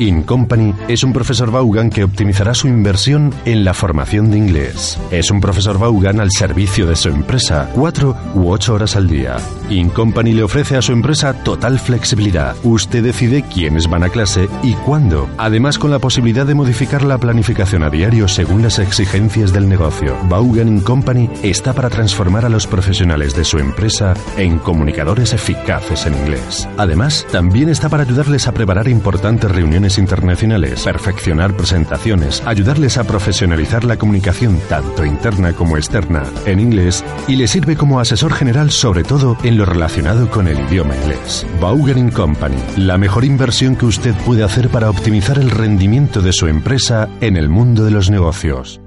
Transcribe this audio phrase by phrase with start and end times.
[0.00, 4.98] Incompany es un profesor Vaughan que optimizará su inversión en la formación de inglés.
[5.10, 9.36] Es un profesor Vaughan al servicio de su empresa, cuatro u ocho horas al día.
[9.68, 12.56] Incompany le ofrece a su empresa total flexibilidad.
[12.64, 15.28] Usted decide quiénes van a clase y cuándo.
[15.36, 20.16] Además, con la posibilidad de modificar la planificación a diario según las exigencias del negocio.
[20.30, 26.14] Vaughan Company está para transformar a los profesionales de su empresa en comunicadores eficaces en
[26.14, 26.66] inglés.
[26.78, 33.84] Además, también está para ayudarles a preparar importantes reuniones internacionales, perfeccionar presentaciones, ayudarles a profesionalizar
[33.84, 39.04] la comunicación tanto interna como externa en inglés y le sirve como asesor general sobre
[39.04, 41.46] todo en lo relacionado con el idioma inglés.
[41.60, 46.46] Vaughan Company, la mejor inversión que usted puede hacer para optimizar el rendimiento de su
[46.46, 48.80] empresa en el mundo de los negocios.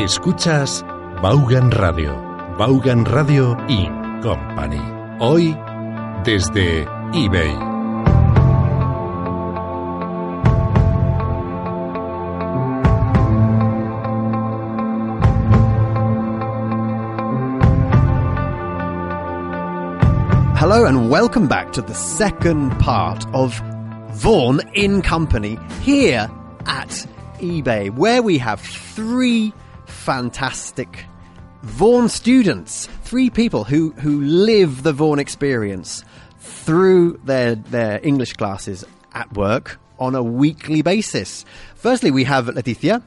[0.00, 0.82] Escuchas
[1.20, 2.14] Vaughan Radio,
[2.56, 4.80] Vaughan Radio in Company.
[5.18, 5.54] Hoy
[6.24, 7.52] desde eBay.
[20.56, 23.60] Hello and welcome back to the second part of
[24.12, 26.30] Vaughan in Company here
[26.64, 27.06] at
[27.40, 29.52] eBay, where we have three
[29.90, 31.04] fantastic
[31.62, 36.04] Vaughan students, three people who, who live the Vaughan experience
[36.38, 41.44] through their, their English classes at work on a weekly basis.
[41.74, 43.02] Firstly, we have Leticia.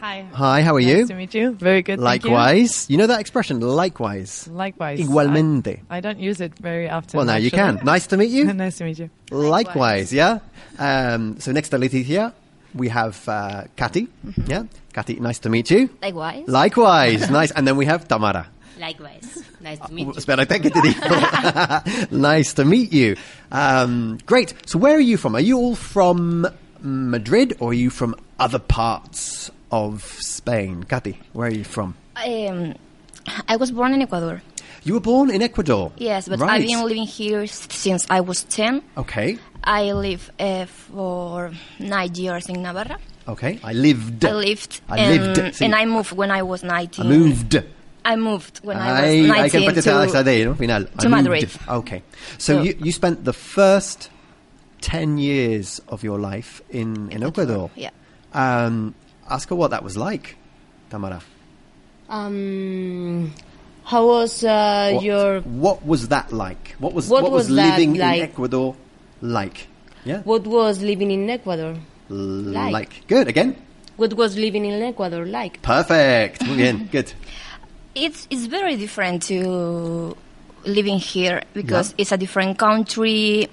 [0.00, 0.26] Hi.
[0.32, 0.96] Hi, how are nice you?
[0.98, 1.52] Nice to meet you.
[1.52, 1.98] Very good.
[1.98, 2.30] thank you.
[2.30, 2.90] Likewise.
[2.90, 4.48] You know that expression, likewise?
[4.48, 5.00] Likewise.
[5.00, 5.80] Igualmente.
[5.88, 7.16] I, I don't use it very often.
[7.16, 7.80] Well, now you can.
[7.84, 8.44] Nice to meet you.
[8.52, 9.08] nice to meet you.
[9.30, 10.40] Likewise, yeah.
[10.78, 12.34] Um, so next to Leticia,
[12.74, 14.08] we have uh, Kati.
[14.46, 15.88] Yeah, Kati, nice to meet you.
[16.02, 16.44] Likewise.
[16.48, 17.50] Likewise, nice.
[17.50, 18.48] And then we have Tamara.
[18.78, 19.42] Likewise.
[19.60, 20.12] Nice to meet you.
[20.12, 22.10] Espera, que te digo.
[22.12, 23.16] nice to meet you.
[23.50, 24.52] Um, great.
[24.66, 25.34] So where are you from?
[25.36, 26.46] Are you all from
[26.80, 30.84] Madrid or are you from other parts of Spain?
[30.84, 31.94] Kati, where are you from?
[32.16, 32.74] Um,
[33.48, 34.42] I was born in Ecuador.
[34.84, 35.92] You were born in Ecuador.
[35.96, 36.60] Yes, but right.
[36.60, 38.82] I've been living here since I was 10.
[38.98, 39.38] Okay.
[39.64, 42.98] I lived uh, for nine years in Navarra.
[43.26, 43.58] Okay.
[43.64, 44.24] I lived.
[44.26, 45.54] I lived, I and, lived.
[45.54, 45.64] Sí.
[45.64, 47.06] and I moved when I was 19.
[47.06, 47.64] I moved.
[48.04, 50.54] I moved when I was Ay, hay 19 que empatizar to, esa de, ¿no?
[50.54, 50.84] Final.
[50.84, 51.10] to I moved.
[51.10, 51.50] Madrid.
[51.66, 52.02] Okay.
[52.36, 54.10] So, So- you, you spent the first
[54.82, 57.70] 10 years of your life in, in Ecuador.
[57.74, 57.88] Yeah.
[58.34, 58.94] Um,
[59.30, 60.36] ask her what that was like,
[60.90, 61.22] Tamara.
[62.10, 63.32] Um,
[63.84, 66.74] how was uh, What, your what was that like?
[66.78, 68.16] What was, What what was, was living like?
[68.18, 68.76] in Ecuador
[69.20, 69.66] like?
[70.04, 70.20] Yeah?
[70.22, 71.76] what was living in Ecuador?
[72.08, 72.72] like?
[72.72, 73.06] like?
[73.08, 73.28] Good.
[73.28, 73.56] Again?
[73.96, 75.62] What was living in Ecuador like?
[75.62, 76.42] Perfect.
[76.46, 76.88] Muy bien.
[76.92, 77.12] Good.
[77.94, 80.16] It's, it's very different to
[80.64, 81.96] living here because Yeah.
[82.02, 83.48] it's a different country.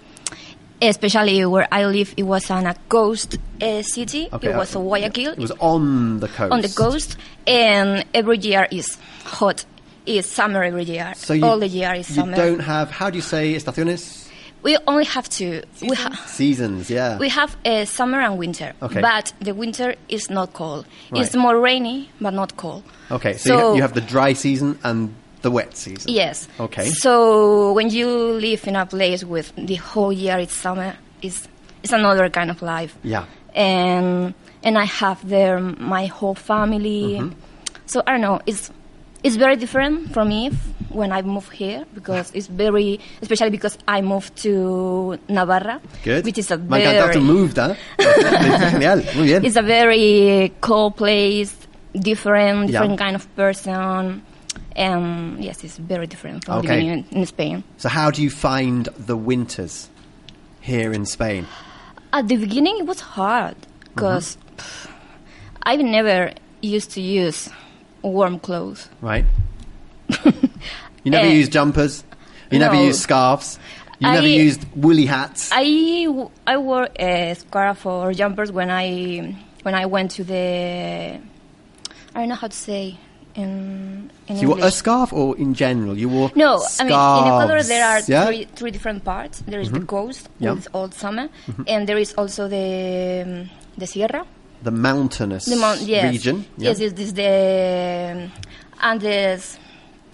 [0.84, 4.28] Especially where I live, it was on a coast uh, city.
[4.34, 5.34] Okay, it was uh, Guayaquil.
[5.34, 6.52] It was on the coast.
[6.52, 9.64] on the coast, and every year is hot.
[10.06, 11.14] It's summer every year.
[11.16, 12.32] So you, All the year is summer.
[12.32, 14.28] you don't have, how do you say estaciones?
[14.64, 15.64] we only have two.
[15.82, 17.18] We, ha- Seasons, yeah.
[17.18, 18.74] we have uh, summer and winter.
[18.82, 19.02] Okay.
[19.02, 20.86] But the winter is not cold.
[21.12, 21.24] Right.
[21.24, 22.84] It's more rainy, but not cold.
[23.10, 26.12] Okay, so, you, ha- you have the dry season and the wet season.
[26.12, 26.48] Yes.
[26.60, 26.90] Okay.
[26.90, 31.48] So when you live in a place with the whole year it's summer, it's,
[31.84, 32.96] it's another kind of life.
[33.04, 33.26] Yeah.
[33.56, 34.34] And
[34.64, 37.18] and I have there my whole family.
[37.20, 37.40] Mm-hmm.
[37.88, 38.40] So I don't know.
[38.46, 38.72] It's
[39.24, 40.50] it's very different from me
[40.90, 46.26] when I moved here because it's very, especially because I moved to Navarra, Good.
[46.26, 47.76] which is a Me ha encantado tu very, move, ¿eh?
[48.72, 49.46] Genial, muy bien.
[49.46, 51.56] it's a very cold place,
[51.94, 52.80] different, Yeah.
[52.82, 54.22] different kind of person.
[54.76, 56.76] And yes, it's very different from Okay.
[56.82, 57.64] living in, in Spain.
[57.78, 59.90] So how do you find the winters
[60.62, 61.46] here in Spain?
[62.14, 63.56] At the beginning, it was hard
[63.94, 64.92] because Mm-hmm.
[65.64, 66.32] I've never
[66.62, 67.50] used to use
[68.02, 68.90] warm clothes.
[69.02, 69.26] Right?
[71.03, 72.03] You never Eh, used jumpers.
[72.52, 72.84] You never no.
[72.84, 73.58] used scarves.
[74.00, 75.50] You never used woolly hats.
[75.53, 76.08] I,
[76.48, 81.20] I wore a scarf or jumpers when I when I went to the
[82.16, 82.98] I don't know how to say
[83.36, 85.96] in in so you wore a scarf or in general?
[85.97, 88.26] You wore No, I mean in Ecuador scarves, there are yeah?
[88.26, 89.44] three, three different parts.
[89.47, 90.50] There is the coast Yeah.
[90.50, 90.56] Mm-hmm.
[90.58, 91.30] with all summer,
[91.68, 94.26] and there is also the um, the sierra,
[94.63, 96.46] The mountainous the mount, yes, region.
[96.58, 96.85] Yes, yeah?
[96.85, 98.31] yes, this is the um,
[98.81, 99.58] Andes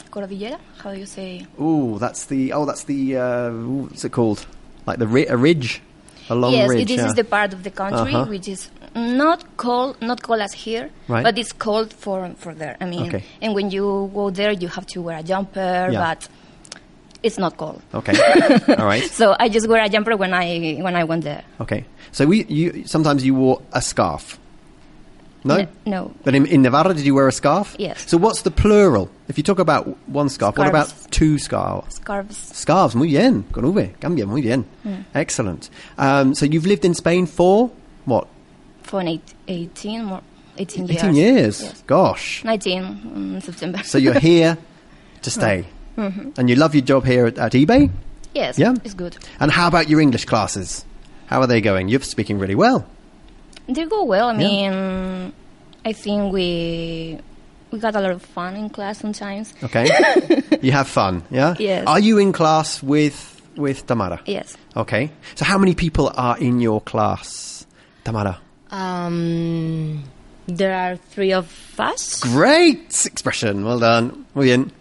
[0.09, 0.57] Cordillera.
[0.77, 1.45] How do you say?
[1.59, 4.45] Ooh, that's the oh, that's the uh, what's it called?
[4.85, 5.81] Like the ri- a ridge,
[6.29, 6.87] a long yes, ridge.
[6.87, 7.07] this yeah.
[7.07, 8.25] is the part of the country Uh-huh.
[8.29, 11.23] which is not cold, not cold as here, Right.
[11.23, 12.77] but it's cold for for there.
[12.79, 13.23] I mean, Okay.
[13.41, 15.99] and when you go there, you have to wear a jumper, Yeah.
[15.99, 16.29] but
[17.23, 17.81] it's not cold.
[17.93, 18.13] Okay.
[18.77, 19.03] All right.
[19.03, 21.43] So I just wear a jumper when I when I went there.
[21.61, 21.85] Okay.
[22.11, 24.39] So we you sometimes you wore a scarf.
[25.43, 25.55] No.
[25.55, 26.11] N- no.
[26.23, 27.75] But in, in Navarra, did you wear a scarf?
[27.79, 28.09] Yes.
[28.09, 29.09] So what's the plural?
[29.29, 31.95] If you talk about one scarf, what about two scarves?
[31.95, 32.37] Scarves.
[32.37, 34.65] Scarves, muy bien, con V, cambia, muy bien.
[35.13, 35.69] Excellent.
[35.97, 37.71] Um, so you've lived in Spain for
[38.05, 38.27] what?
[38.83, 40.21] For an eight, 18 more
[40.57, 41.03] 18 years.
[41.03, 41.61] 18 years.
[41.61, 41.83] Yes.
[41.87, 42.43] Gosh.
[42.43, 42.83] 19
[43.15, 43.83] in September.
[43.83, 44.57] So you're here
[45.21, 45.65] to stay.
[45.97, 47.89] And you love your job here at, at eBay?
[48.35, 48.73] yes, Yeah.
[48.83, 49.17] it's good.
[49.39, 50.85] And how about your English classes?
[51.25, 51.89] How are they going?
[51.89, 52.85] You're speaking really well.
[53.67, 54.29] They go well.
[54.29, 54.47] I Yeah.
[54.47, 55.33] mean,
[55.83, 57.19] I think we
[57.71, 59.53] we got a lot of fun in class sometimes.
[59.63, 59.87] Okay.
[60.61, 61.55] you have fun, yeah?
[61.59, 61.83] Yes.
[61.87, 64.21] Are you in class with with Tamara?
[64.25, 64.55] Yes.
[64.75, 65.09] Okay.
[65.35, 67.65] So how many people are in your class,
[68.05, 68.37] Tamara?
[68.71, 70.03] Um,
[70.47, 71.47] there are three of
[71.79, 72.21] us.
[72.21, 73.65] Great expression.
[73.65, 74.25] Well done.
[74.35, 74.71] Muy bien.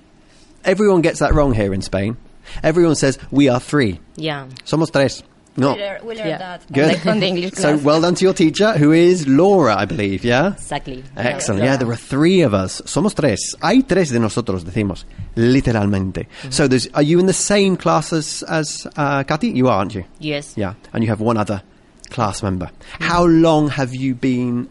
[0.67, 2.17] Everyone gets that wrong here in Spain.
[2.63, 4.01] Everyone says we are three.
[4.17, 4.47] Yeah.
[4.65, 5.23] Somos tres.
[5.59, 5.73] No.
[5.73, 6.39] We learned, we learned Yeah.
[6.39, 6.89] that Good.
[6.89, 10.23] like on the English So well done to your teacher, who is Laura, I believe.
[10.23, 10.53] Yeah.
[10.53, 11.03] Exactly.
[11.17, 11.63] Excellent.
[11.65, 12.83] Yeah, there are three of us.
[12.83, 13.55] Somos tres.
[13.63, 15.05] Hay tres de nosotros, decimos.
[15.35, 16.27] Literalmente.
[16.51, 19.49] So there's, are you in the same class as, as uh, Katy?
[19.53, 20.05] You are, aren't you?
[20.19, 20.53] Yes.
[20.57, 20.75] Yeah.
[20.93, 21.63] And you have one other
[22.11, 22.71] class member.
[23.01, 24.69] How long have you been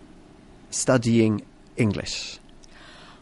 [0.69, 1.41] studying
[1.77, 2.37] English?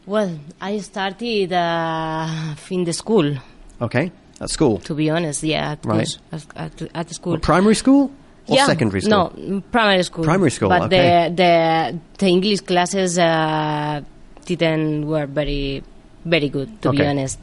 [0.05, 3.35] Well, I started uh, in the school.
[3.81, 4.11] Okay.
[4.41, 4.79] At school?
[4.79, 6.07] To be honest, yeah, at, Right.
[6.31, 7.33] at, at, at the school.
[7.33, 8.11] What, primary school?
[8.47, 9.11] Or yeah, secondary school?
[9.11, 10.25] No, mm, primary school.
[10.25, 11.29] Primary school, But okay.
[11.29, 14.01] the, the the English classes uh,
[14.45, 15.81] didn't were very
[16.25, 17.39] very good, to be honest.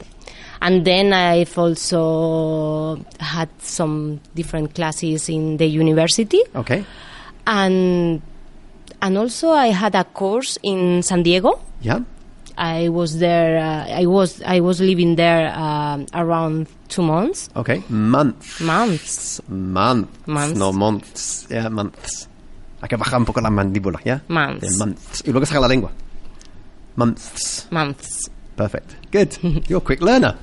[0.61, 6.85] And then I've also had some different classes in the university, Okay.
[7.47, 8.21] and
[9.01, 11.59] and also I had a course in San Diego.
[11.81, 12.01] Yeah.
[12.57, 13.57] I was there.
[13.57, 17.49] Uh, I was I was living there um, around two months.
[17.55, 17.83] Okay.
[17.89, 18.59] Months.
[18.61, 19.41] Months.
[19.47, 20.27] Months.
[20.27, 20.57] Months.
[20.59, 21.47] No, months.
[21.49, 22.27] Yeah, months.
[22.81, 24.21] Hay que bajar un poco la mandíbula, ¿ya?
[24.27, 24.63] Months.
[24.71, 25.23] Yeah, months.
[25.25, 25.91] Y luego saca la lengua.
[26.95, 27.67] Months.
[27.71, 28.29] Months.
[28.55, 28.95] Perfect.
[29.11, 29.37] Good.
[29.69, 30.35] You're a quick learner.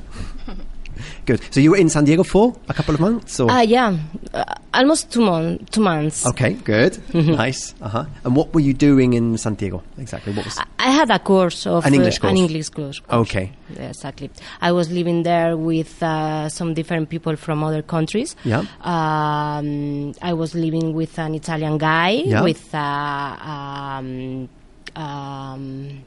[1.26, 1.40] Good.
[1.52, 3.38] So you were in San Diego for a couple of months?
[3.40, 3.50] Or?
[3.50, 3.96] Ah, yeah,
[4.34, 6.26] uh, almost two mon- two months.
[6.26, 6.98] okay, good.
[7.14, 7.74] nice.
[7.80, 8.04] Uh-huh.
[8.24, 9.82] And what were you doing in San Diego?
[9.98, 10.32] Exactly.
[10.32, 10.58] What was...
[10.78, 12.30] I had a course of An English uh, course.
[12.32, 13.00] An English course.
[13.10, 13.52] Okay.
[13.76, 14.30] Yeah, exactly.
[14.60, 18.36] I was living there with uh, some different people from other countries.
[18.44, 18.64] Yeah.
[18.82, 22.42] Um, I was living with an Italian guy, Yeah.
[22.42, 24.48] with uh, um,
[24.96, 26.04] um,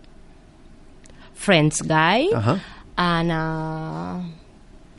[1.33, 2.57] French guy, Uh-huh.
[2.97, 4.19] and uh,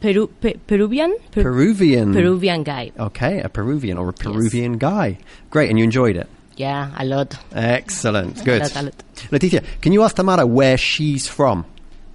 [0.02, 2.12] Peru- Pe- Peruvian Per- Peruvian.
[2.12, 2.90] Peruvian guy.
[2.98, 5.16] Okay, a Peruvian or a Peruvian guy.
[5.50, 6.26] Great, and you enjoyed it?
[6.56, 7.38] Yeah, a lot.
[7.54, 8.42] Excellent.
[8.48, 8.60] Good.
[8.62, 8.94] lot, a lot.
[9.30, 11.64] Leticia, can you ask Tamara where she's from?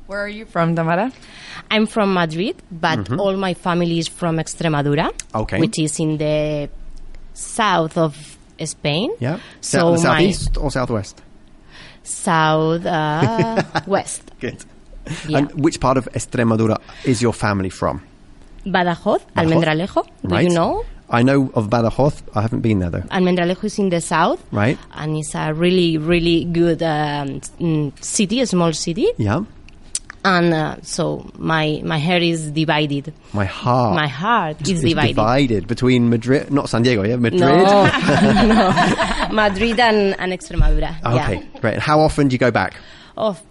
[0.07, 1.11] Where are you from, Tamara?
[1.71, 5.37] I'm from Madrid, but all my family is from Extremadura, Mm-hmm.
[5.41, 5.59] Okay.
[5.59, 6.69] which is in the
[7.33, 8.15] south of
[8.63, 9.11] Spain.
[9.19, 9.39] Yeah.
[9.61, 11.21] So South, southeast or southwest?
[12.03, 14.23] south uh, west.
[14.39, 14.63] Good.
[15.27, 15.37] Yeah.
[15.39, 18.01] And which part of Extremadura is your family from?
[18.65, 20.03] Badajoz, Almendralejo.
[20.03, 20.47] Do Right.
[20.47, 20.83] you know?
[21.09, 22.21] I know of Badajoz.
[22.35, 23.03] I haven't been there though.
[23.11, 24.77] Almendralejo is in the south, Right.
[24.93, 29.07] and it's a really, really good um, mm, city, a small city.
[29.17, 29.43] Yeah.
[30.25, 33.13] And uh, so my my hair is divided.
[33.31, 33.95] My heart.
[33.95, 35.15] My heart is is divided.
[35.15, 37.39] divided between Madrid, not San Diego, yeah, Madrid.
[37.47, 37.85] No,
[38.43, 39.31] no.
[39.31, 40.91] Madrid and, and Extremadura.
[41.05, 41.59] Okay, Yeah.
[41.61, 41.79] great.
[41.79, 42.75] How often do you go back?
[43.15, 43.41] of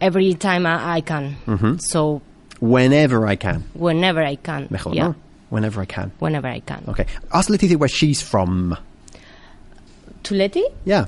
[0.00, 1.36] every time I, I can.
[1.46, 1.78] Mm-hmm.
[1.78, 2.22] So
[2.60, 3.64] Whenever I can.
[3.74, 4.68] whenever I can.
[4.70, 5.14] Mejor, yeah, no?
[5.50, 6.10] Whenever I can.
[6.18, 6.84] whenever I can.
[6.88, 7.06] Okay.
[7.32, 8.76] Ask Leticia where she's from.
[10.24, 11.06] To Letty, Yeah.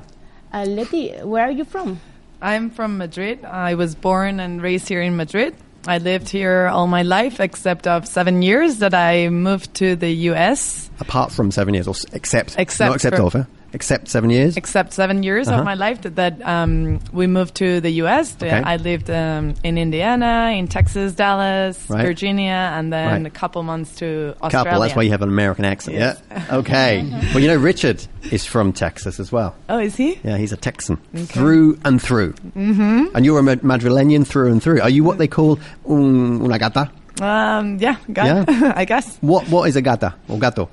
[0.53, 1.99] uh, Letty, where are you from?
[2.41, 3.43] I'm from Madrid.
[3.43, 5.55] I was born and raised here in Madrid.
[5.87, 10.09] I lived here all my life, except of seven years that I moved to the
[10.31, 10.89] U.S.
[10.99, 12.55] Apart from seven years, or s- except.
[12.57, 13.47] Except Not except for- over.
[13.73, 14.57] Except seven years.
[14.57, 15.59] Except seven years Uh-huh.
[15.59, 18.35] of my life that, that um, we moved to the U.S.
[18.35, 18.49] Okay.
[18.49, 22.03] I lived um, in Indiana, in Texas, Dallas, Right.
[22.05, 23.25] Virginia, and then Right.
[23.25, 24.65] a couple months to Australia.
[24.71, 24.81] Couple.
[24.81, 25.97] That's why you have an American accent.
[25.97, 26.21] Yes.
[26.31, 26.57] Yeah.
[26.57, 27.03] Okay.
[27.33, 29.55] well, you know, Richard is from Texas as well.
[29.69, 30.19] Oh, is he?
[30.23, 32.33] Yeah, he's a Texan through and through.
[32.57, 33.15] Mm-hmm.
[33.15, 34.81] And you're a Mad- Madrileñan through and through.
[34.81, 36.89] Are you what they call un, una gata?
[37.21, 38.73] Um, yeah, got, Yeah.
[38.75, 39.17] I guess.
[39.21, 40.69] What What is a gata or gato?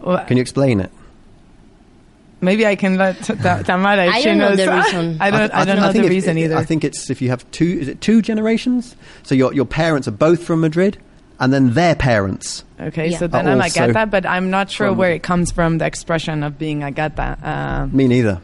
[0.00, 0.90] Well, Can you explain it?
[2.42, 4.06] Maybe I can let Ta- Tamara.
[4.06, 4.58] if I don't know knows.
[4.58, 5.16] the reason.
[5.20, 5.52] I don't.
[5.54, 6.56] I, th- don't know think the if- reason either.
[6.56, 7.78] I think it's if you have two.
[7.80, 8.96] Is it two generations?
[9.24, 10.96] So your your parents are both from Madrid,
[11.38, 12.64] and then their parents.
[12.80, 13.18] Okay, Yeah.
[13.18, 15.76] so then I'm also agata, but I'm not sure where it comes from.
[15.78, 18.40] The expression of being agata, uh, Me neither.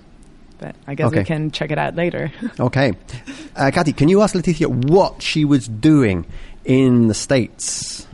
[0.59, 1.21] but I guess Okay.
[1.21, 2.31] we can check it out later.
[2.61, 2.93] Okay.
[3.57, 6.27] Uh, Kathy, can you ask Leticia what she was doing
[6.67, 8.07] in the States?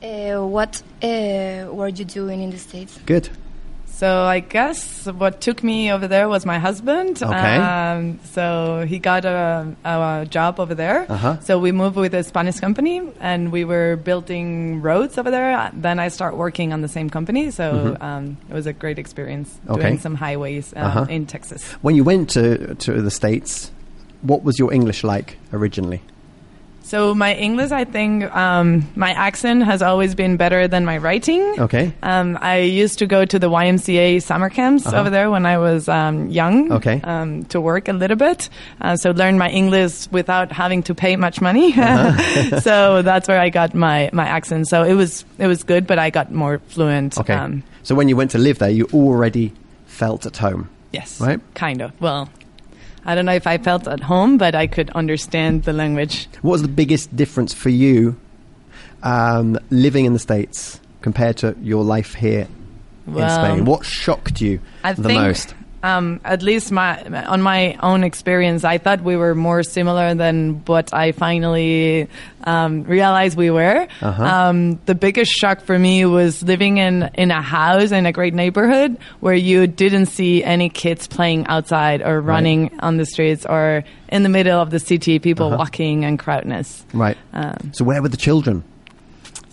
[0.00, 2.96] Uh, what uh, were you doing in the States?
[3.06, 3.28] Good.
[3.96, 7.22] So I guess what took me over there was my husband.
[7.22, 7.56] Okay.
[7.56, 11.06] Um, so he got a, a job over there.
[11.08, 11.38] Uh-huh.
[11.40, 15.70] So we moved with a Spanish company, and we were building roads over there.
[15.72, 17.52] Then I start working on the same company.
[17.52, 19.72] So um, it was a great experience Mm-hmm.
[19.72, 19.82] Okay.
[19.82, 21.06] doing some highways um, Uh-huh.
[21.08, 21.62] in Texas.
[21.82, 23.70] When you went to, to the States,
[24.22, 26.02] what was your English like originally?
[26.86, 31.40] So my English, I think, um, my accent has always been better than my writing.
[31.58, 31.92] Okay.
[32.02, 35.00] Um, I used to go to the YMCA summer camps Uh-huh.
[35.00, 36.70] over there when I was um, young.
[36.72, 37.00] Okay.
[37.02, 38.50] Um, to work a little bit,
[38.82, 41.72] uh, so learn my English without having to pay much money.
[41.72, 42.60] Uh-huh.
[42.68, 44.68] so that's where I got my, my accent.
[44.68, 47.16] So it was it was good, but I got more fluent.
[47.18, 47.32] Okay.
[47.34, 49.52] Um, so when you went to live there, you already
[49.86, 50.68] felt at home.
[50.92, 51.18] yes.
[51.20, 51.40] Right.
[51.54, 51.98] Kind of.
[52.00, 52.28] Well,
[53.04, 56.28] I don't know if I felt at home, but I could understand the language.
[56.42, 58.16] What was the biggest difference for you
[59.02, 62.48] um, living in the States compared to your life here
[63.06, 63.64] in Spain?
[63.64, 65.54] What shocked you I the most?
[65.84, 70.62] Um, at least my on my own experience, I thought we were more similar than
[70.64, 72.08] what I finally
[72.44, 73.86] um, realized we were.
[74.00, 74.24] Uh-huh.
[74.24, 78.32] Um, the biggest shock for me was living in in a house in a great
[78.32, 83.84] neighborhood where you didn't see any kids playing outside or running on the streets or
[84.08, 85.58] in the middle of the city, people Uh-huh.
[85.58, 86.84] walking and crowdness.
[86.94, 87.18] Right.
[87.34, 88.64] Um, so where were the children?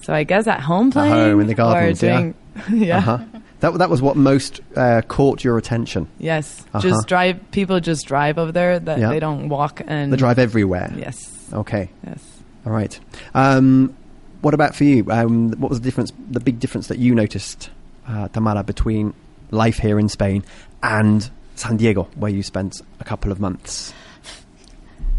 [0.04, 2.32] so I guess at home playing home in the or gardens, yeah.
[2.72, 2.98] yeah.
[2.98, 3.18] Uh-huh.
[3.62, 6.08] That, that was what most uh, caught your attention.
[6.20, 6.82] Yes, Uh-huh.
[6.82, 7.40] just drive.
[7.52, 8.80] People just drive over there.
[8.80, 9.10] That Yeah.
[9.10, 10.92] they don't walk and They drive everywhere.
[10.98, 11.18] Yes,
[11.54, 11.90] Okay.
[12.06, 12.20] yes.
[12.66, 13.00] All right.
[13.34, 13.96] Um,
[14.42, 15.06] what about for you?
[15.10, 16.12] Um, what was the difference?
[16.30, 17.70] The big difference that you noticed,
[18.08, 19.14] uh, Tamara, between
[19.52, 20.44] life here in Spain
[20.84, 23.94] and San Diego, where you spent a couple of months.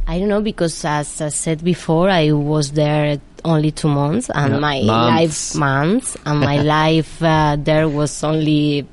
[0.07, 4.61] I don't know because, as I said before, I was there only two months, and
[4.61, 5.55] my months.
[5.55, 8.87] life months, and my life uh, there was only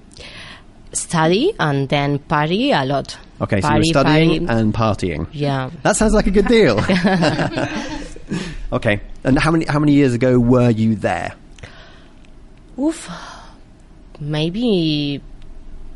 [0.93, 3.17] study and then party a lot.
[3.41, 4.61] Okay, so you were studying party.
[4.61, 5.27] and partying.
[5.31, 5.69] yeah.
[5.83, 6.79] That sounds like a good deal.
[8.73, 11.33] okay, and how many how many years ago were you there?
[12.77, 13.09] Oof.
[14.19, 15.21] Maybe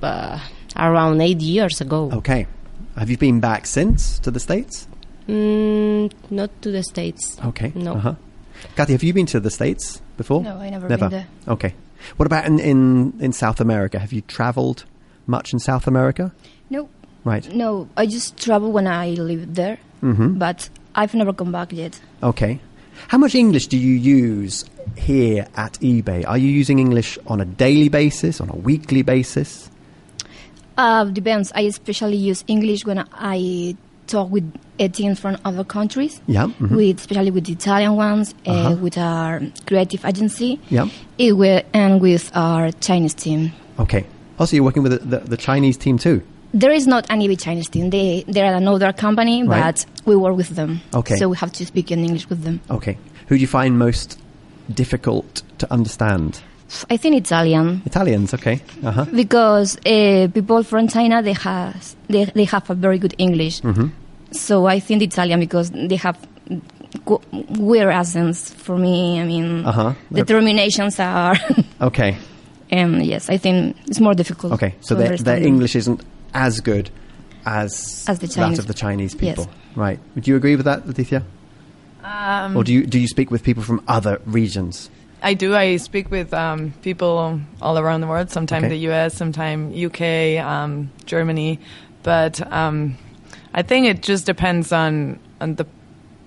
[0.01, 0.39] uh,
[0.77, 2.09] around eight years ago.
[2.13, 2.47] Okay,
[2.95, 4.87] have you been back since to the states?
[5.27, 7.37] Mm, not to the States.
[7.45, 7.93] Okay, No.
[7.95, 8.15] Uh-huh.
[8.75, 10.41] Kathy, have you been to the states before?
[10.43, 11.09] No, I never, Never.
[11.09, 11.27] been there.
[11.47, 11.73] Okay.
[12.17, 13.99] What about in, in, in South America?
[13.99, 14.85] Have you travelled
[15.27, 16.31] much in South America?
[16.69, 16.87] No,
[17.25, 17.47] Right.
[17.53, 17.87] no.
[17.97, 20.37] I just travel when I live there, Mm-hmm.
[20.37, 21.99] but I've never come back yet.
[22.21, 22.59] Okay.
[23.07, 24.65] How much English do you use
[24.95, 26.25] here at eBay?
[26.27, 29.69] Are you using English on a daily basis, on a weekly basis?
[30.77, 31.51] Uh, depends.
[31.55, 33.75] I especially use English when I
[34.07, 34.43] talk with
[34.79, 36.21] uh, teams from other countries.
[36.27, 36.47] Yeah.
[36.59, 36.75] mhm.
[36.75, 38.75] With especially with the Italian ones, uh, Uh-huh.
[38.81, 40.87] with our creative agency, Yeah.
[41.17, 43.51] it will, and with our Chinese team.
[43.79, 44.05] Okay.
[44.39, 46.21] Also, you're working with the, the, the Chinese team too.
[46.53, 47.89] There is not an eBay Chinese team.
[47.89, 49.63] They they are another company, Right.
[49.63, 50.81] but we work with them.
[50.93, 51.15] Okay.
[51.17, 52.59] So we have to speak in English with them.
[52.69, 52.97] Okay.
[53.27, 54.19] Who do you find most
[54.71, 56.41] difficult to understand?
[56.89, 58.33] I think Italian Italians.
[58.33, 58.61] Okay.
[58.83, 59.05] Uh huh.
[59.15, 63.61] because uh, people from China they has they, they have a very good English.
[63.61, 63.87] Mm-hmm.
[64.31, 66.17] So I think Italian because they have
[67.59, 69.19] weird accents for me.
[69.19, 69.93] I mean, Uh huh.
[70.11, 71.35] the terminations are,
[71.81, 72.17] Okay.
[72.71, 74.53] and yes, I think it's more difficult.
[74.53, 74.75] Okay.
[74.81, 75.37] So their, their.
[75.37, 76.01] English isn't
[76.33, 76.89] as good
[77.45, 78.59] as, As the that Chinese.
[78.59, 79.37] of the Chinese Yes.
[79.37, 79.51] people.
[79.75, 79.99] Right.
[80.15, 81.23] Would you agree with that, Leticia?
[82.03, 84.89] Um, Or do you do you speak with people from other regions?
[85.23, 85.55] I do.
[85.55, 88.29] I speak with um, people all around the world.
[88.29, 88.69] Sometimes Okay.
[88.75, 91.59] the U.S., sometimes UK, um, Germany.
[92.03, 92.97] But um,
[93.53, 95.65] I think it just depends on on the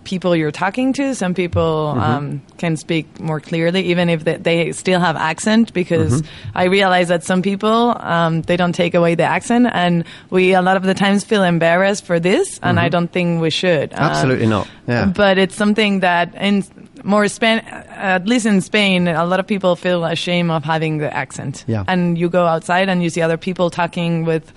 [0.06, 1.14] people you're talking to.
[1.14, 2.00] Some people Mm-hmm.
[2.00, 5.72] um, can speak more clearly, even if they, they still have accent.
[5.74, 6.58] Because Mm-hmm.
[6.58, 10.62] I realize that some people um, they don't take away the accent, and we a
[10.62, 13.92] lot of the times feel embarrassed for this, and I don't think we should.
[13.92, 14.12] Um, Mm-hmm.
[14.16, 14.68] Absolutely not.
[14.88, 15.06] Yeah.
[15.06, 16.62] but it's something that in
[17.02, 21.10] more Spain, at least in Spain, a lot of people feel ashamed of having the
[21.12, 21.64] accent.
[21.66, 21.84] Yeah.
[21.88, 24.52] And you go outside and you see other people talking with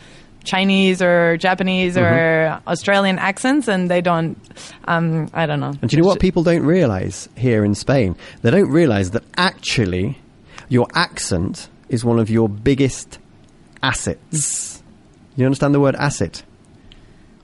[0.49, 2.67] Chinese or Japanese or Mm-hmm.
[2.67, 4.35] Australian accents, and they don't.
[4.85, 5.73] Um, I don't know.
[5.81, 8.15] And do you know what people don't realize here in Spain?
[8.41, 10.17] They don't realize that actually
[10.69, 13.19] your accent is one of your biggest
[13.83, 14.81] assets.
[15.35, 16.43] You understand the word asset?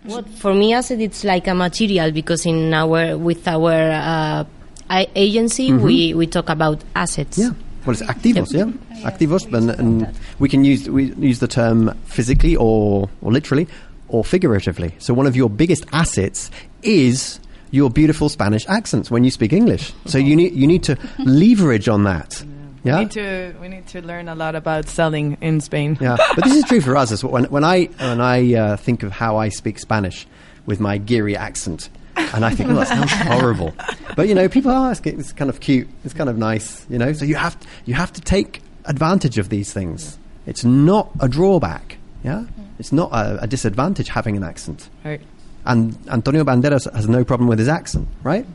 [0.04, 4.44] What for me, as it's like a material because in our with our uh,
[4.90, 7.38] I, agency, we, we talk about assets.
[7.38, 7.60] Mm-hmm.
[7.60, 7.65] Yeah.
[7.86, 8.66] Well, it's activos, yeah.
[9.08, 13.68] Activos, and, and we can use we use the term physically or or literally
[14.08, 14.96] or figuratively.
[15.00, 16.52] So one of your biggest assets
[16.84, 17.40] is
[17.72, 19.94] your beautiful Spanish accents when you speak English.
[20.06, 22.44] So you need you need to leverage on that.
[22.84, 22.98] Yeah.
[22.98, 25.98] We need to we need to learn a lot about selling in Spain.
[26.00, 27.34] Yeah, but this is true for us as well.
[27.34, 30.28] When, when I when I uh, think of how I speak Spanish
[30.66, 33.74] with my guiri accent, and I think, oh, that sounds horrible.
[34.16, 34.92] But you know, people are.
[34.92, 35.88] It's, it's kind of cute.
[36.04, 36.86] It's kind of nice.
[36.90, 40.18] You know, so you have you have to take advantage of these things.
[40.46, 41.98] It's not a drawback.
[42.24, 42.46] Yeah,
[42.80, 44.90] it's not a, a disadvantage having an accent.
[45.04, 45.22] Right.
[45.66, 48.46] And Antonio Banderas has no problem with his accent, right?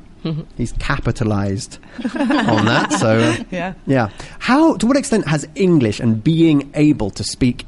[0.57, 1.79] He's capitalized
[2.15, 2.93] on that.
[3.01, 3.73] So Yeah.
[3.87, 4.11] yeah.
[4.39, 7.65] How to what extent has English and being able to speak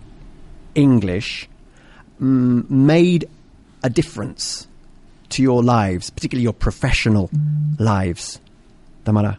[0.74, 1.48] English
[2.20, 3.24] mm, made
[3.82, 4.68] a difference
[5.32, 7.30] to your lives, particularly your professional
[7.78, 8.40] lives,
[9.04, 9.38] Tamara?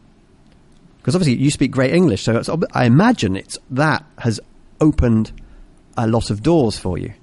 [0.97, 4.39] Because obviously you speak great English, so it's, I imagine it's that has
[4.79, 5.31] opened
[5.97, 7.13] a lot of doors for you.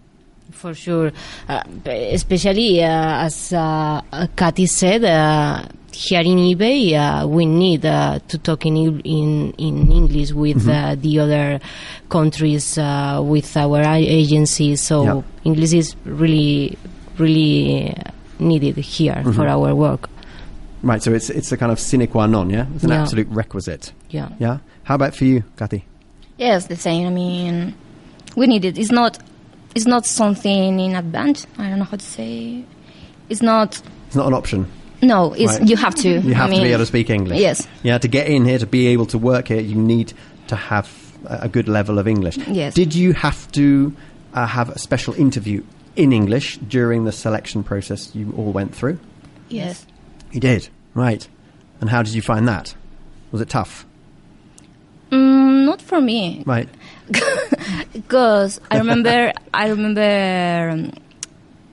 [0.50, 1.12] For sure,
[1.48, 4.02] uh, especially uh, as uh,
[4.36, 9.90] Katy said, uh, here in eBay, uh, we need uh, to talk in in, in
[9.90, 11.60] English with uh, the other
[12.08, 14.82] countries, uh, with our a- agencies.
[14.82, 15.22] So Yeah.
[15.44, 16.76] English is really,
[17.16, 17.94] really
[18.40, 20.09] needed here for our work.
[20.82, 22.66] Right, so it's it's a kind of sine qua non, yeah?
[22.75, 23.02] It's an Yeah.
[23.02, 23.92] absolute requisite.
[24.11, 24.30] Yeah.
[24.38, 24.59] Yeah?
[24.85, 25.85] How about for you, Kathy?
[26.38, 27.06] Yes, the same.
[27.06, 27.75] I mean,
[28.35, 28.78] we need it.
[28.78, 29.18] It's not.
[29.75, 31.47] It's not something in advance.
[31.59, 32.64] I don't know how to say.
[33.28, 33.80] It's not.
[34.06, 34.66] It's not an option.
[35.02, 35.68] No, it's Right.
[35.68, 36.09] you have to.
[36.20, 37.38] You have I to be able to speak English.
[37.40, 37.66] Yes.
[37.82, 40.12] Yeah, to get in here, to be able to work here, you need
[40.49, 40.88] to have
[41.26, 42.38] a a good level of English.
[42.49, 42.73] Yes.
[42.75, 43.92] Did you have to
[44.35, 45.62] uh, have a special interview
[45.97, 48.99] in English during the selection process you all went through?
[49.49, 49.87] Yes.
[50.32, 51.26] You did, right.
[51.80, 52.75] And how did you find that?
[53.32, 53.87] Was it tough?
[55.11, 56.68] Mm, not for me, Right.
[57.92, 59.32] because I remember.
[59.52, 60.70] I remember.
[60.73, 60.92] um,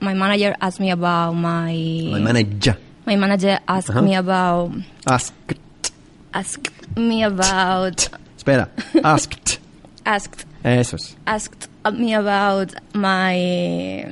[0.00, 1.72] my manager asked me about my.
[2.10, 2.76] My manager
[3.06, 4.02] my manager asked Uh-huh.
[4.02, 4.72] me about.
[5.06, 5.32] asked.
[6.34, 8.08] Asked me about.
[8.36, 8.68] Espera.
[9.04, 9.58] Asked.
[10.06, 11.16] Asked Eso es.
[11.26, 14.06] asked me about my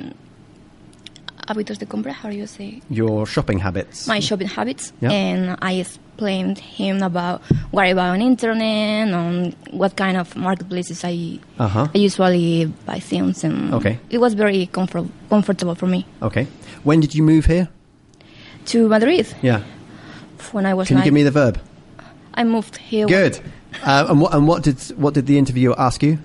[1.47, 2.13] hábitos de compra.
[2.13, 2.81] How do you say?
[2.89, 4.07] Your shopping habits.
[4.07, 5.11] My shopping habits, Yeah.
[5.11, 11.03] and I explained him about what I buy on internet and what kind of marketplaces
[11.03, 11.87] I Uh-huh.
[11.93, 13.97] I usually buy things, and Okay.
[14.09, 16.05] it was very comfort- comfortable for me.
[16.21, 16.47] Okay.
[16.83, 17.67] When did you move here?
[18.67, 19.61] To Madrid Yeah.
[20.51, 21.59] when I was Can you give me the verb?
[22.33, 23.07] I moved here.
[23.07, 23.39] Good.
[23.85, 26.17] Uh, and what and what did what did the interviewer ask you?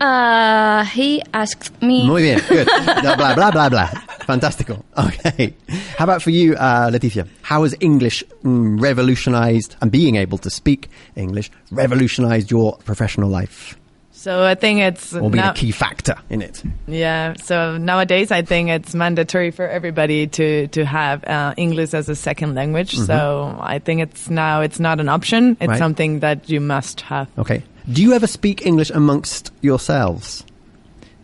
[0.00, 2.06] Uh, he asked me.
[2.06, 2.40] Muy bien.
[2.48, 2.66] Good.
[3.02, 3.86] blah blah blah blah blah.
[4.26, 4.84] Fantastical.
[4.96, 5.54] Okay.
[5.98, 7.26] How about for you, uh, Leticia?
[7.42, 13.76] How has English mm, revolutionized and being able to speak English revolutionized your professional life,
[14.12, 16.62] So I think it's or been now- a key factor in it?
[16.86, 17.34] Yeah.
[17.42, 22.14] So nowadays, I think it's mandatory for everybody to to have uh, English as a
[22.14, 22.96] second language.
[22.96, 25.42] So I think it's now it's not an option.
[25.52, 25.70] It's Mm-hmm.
[25.70, 25.78] Right.
[25.78, 27.26] something that you must have.
[27.38, 27.62] Okay.
[27.90, 30.44] Do you ever speak English amongst yourselves?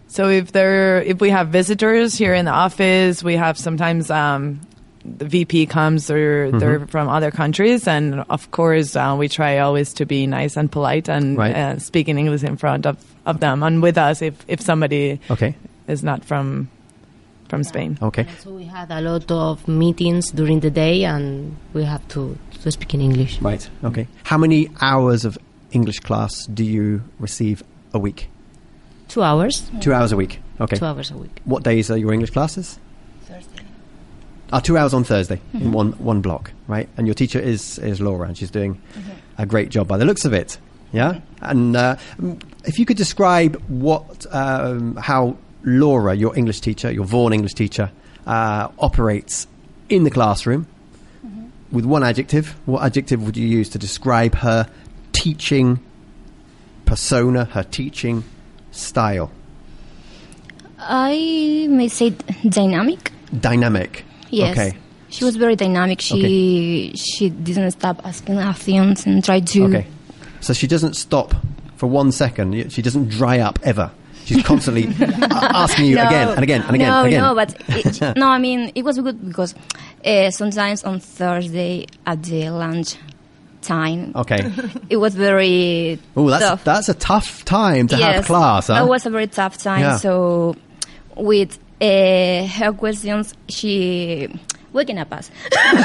[0.09, 4.61] So if there if we have visitors here in the office, we have sometimes um,
[5.05, 6.59] the VP comes or Mm-hmm.
[6.59, 10.73] they're from other countries, and of course uh, we try always to be nice and
[10.73, 11.55] polite and Right.
[11.55, 15.21] uh, speak in English in front of, of them and with us if if somebody
[15.31, 15.55] Okay.
[15.87, 16.69] is not from
[17.49, 17.97] from Spain.
[18.03, 18.27] Okay.
[18.43, 22.73] So we had a lot of meetings during the day, and we have to, to
[22.73, 23.41] speak in English.
[23.41, 23.63] Right.
[23.85, 24.09] Okay.
[24.25, 25.39] How many hours of
[25.73, 28.29] English class do you receive a week?
[29.09, 29.71] Two hours.
[29.81, 30.41] Two hours a week.
[30.61, 30.77] Okay.
[30.77, 31.41] Two hours a week.
[31.45, 32.79] What days are your English classes?
[33.25, 33.63] Thursday.
[34.53, 36.89] Ah, two hours on Thursday in one one block, right?
[36.97, 38.81] And your teacher is is Laura, and she's doing
[39.39, 40.59] a great job by the looks of it.
[40.93, 41.21] Yeah.
[41.41, 41.97] And uh,
[42.65, 47.91] if you could describe what um, how Laura, your English teacher, your Vaughan English teacher,
[48.27, 49.47] uh, operates
[49.89, 50.67] in the classroom
[51.73, 54.69] with one adjective, what adjective would you use to describe her
[55.17, 55.81] teaching
[56.85, 58.23] persona, her teaching
[58.71, 59.31] style?
[60.79, 62.11] I may say
[62.49, 63.13] dynamic.
[63.41, 64.05] Dynamic.
[64.31, 64.57] Yes.
[64.57, 64.77] Okay.
[65.09, 66.01] She was very dynamic.
[66.01, 69.65] She she didn't stop asking things and tried to.
[69.65, 69.87] Okay.
[70.41, 71.35] So she doesn't stop
[71.77, 72.71] for one second.
[72.73, 73.91] She doesn't dry up ever.
[74.27, 74.89] She's constantly
[75.31, 76.07] asking you No.
[76.07, 77.23] again and again and again no, and again.
[77.23, 79.55] No, but it, no, I mean it was good because
[80.05, 82.97] uh, sometimes on Thursday at the lunch
[83.67, 84.51] time, Okay.
[84.89, 86.65] it was very Oh, that's tough.
[86.65, 88.75] that's a tough time to yes, have class, huh?
[88.75, 89.81] That was a very tough time.
[89.81, 89.97] Yeah.
[89.99, 90.55] So
[91.17, 94.29] with uh, her questions, she
[94.73, 95.31] waking up us.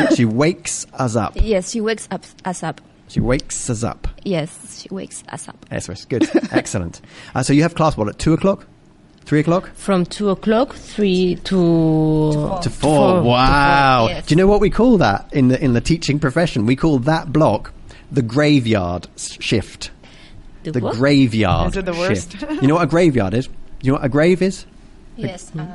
[0.09, 1.33] she, she wakes us up.
[1.35, 2.81] yes, she wakes up us up.
[3.07, 4.07] She wakes us up.
[4.23, 5.57] Yes, she wakes us up.
[5.69, 6.29] Yes, good.
[6.53, 7.01] Excellent.
[7.35, 8.65] Uh, so you have class, what, at 2 o'clock?
[9.25, 9.71] 3 o'clock?
[9.75, 13.21] From two o'clock, three to To four.
[13.21, 14.07] Wow.
[14.09, 14.25] yes.
[14.25, 16.65] Do you know what we call that in the in the teaching profession?
[16.65, 17.71] We call that block
[18.11, 19.91] the graveyard shift.
[20.63, 20.95] The The what?
[20.95, 22.31] graveyard Is it the worst?
[22.33, 22.51] shift.
[22.61, 23.47] you know what a graveyard is?
[23.81, 24.65] You know what a grave is?
[25.15, 25.51] Yes.
[25.55, 25.65] Uh,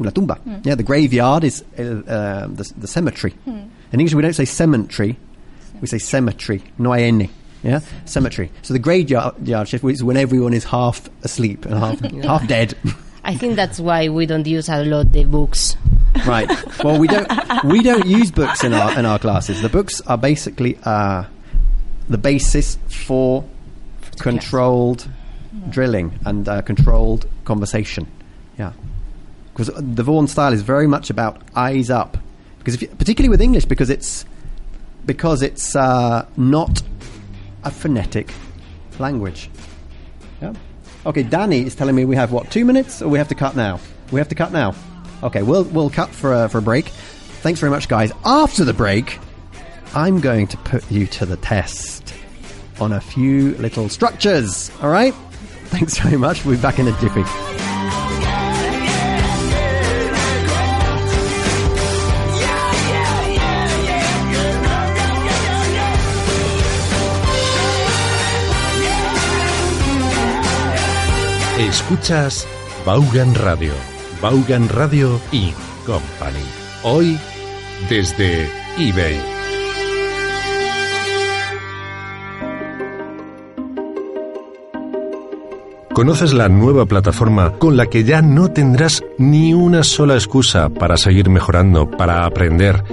[0.00, 0.38] Una tumba.
[0.64, 3.34] Yeah, the graveyard is uh, uh, the, the cemetery.
[3.46, 5.16] In English, we don't say cemetery,
[5.80, 6.62] we say cemetery.
[6.78, 7.28] No hay N.
[7.62, 8.50] Yeah, cemetery.
[8.62, 12.74] So the graveyard shift is when everyone is half asleep and half half dead.
[13.24, 15.76] I think that's why we don't use a lot the books.
[16.26, 16.48] Right.
[16.82, 17.28] Well, we don't
[17.64, 19.60] we don't use books in our in our classes.
[19.60, 21.24] The books are basically uh,
[22.08, 23.44] the basis for
[24.18, 25.08] controlled
[25.70, 28.06] drilling and uh, controlled conversation.
[28.58, 28.72] Yeah.
[29.52, 32.16] Because the Vaughan style is very much about eyes up.
[32.58, 34.24] Because if you, particularly with English, because it's
[35.04, 36.82] because it's uh, not
[37.68, 38.32] a phonetic
[38.98, 39.50] language.
[40.42, 40.54] Yeah.
[41.06, 43.54] Okay, Danny is telling me we have what two minutes, or we have to cut
[43.54, 43.78] now.
[44.10, 44.74] We have to cut now.
[45.22, 46.86] Okay, we'll we'll cut for a, for a break.
[47.44, 48.10] Thanks very much, guys.
[48.24, 49.18] After the break,
[49.94, 52.14] I'm going to put you to the test
[52.80, 54.70] on a few little structures.
[54.82, 55.14] All right.
[55.66, 56.44] Thanks very much.
[56.44, 57.67] We'll be back in a jiffy.
[71.58, 72.46] Escuchas
[72.86, 73.72] Vaughan Radio,
[74.22, 75.52] Vaughan Radio y
[75.84, 76.44] Company.
[76.84, 77.18] Hoy
[77.90, 79.20] desde eBay.
[85.92, 90.96] ¿Conoces la nueva plataforma con la que ya no tendrás ni una sola excusa para
[90.96, 92.84] seguir mejorando, para aprender,